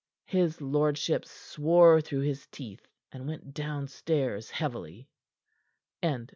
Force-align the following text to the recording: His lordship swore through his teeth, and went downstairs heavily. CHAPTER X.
His 0.25 0.61
lordship 0.61 1.25
swore 1.25 2.01
through 2.01 2.21
his 2.21 2.47
teeth, 2.47 2.87
and 3.11 3.27
went 3.27 3.53
downstairs 3.53 4.49
heavily. 4.49 5.07
CHAPTER 6.03 6.23
X. 6.23 6.29